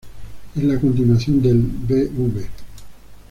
[0.55, 2.47] Es la continuación del "Bv.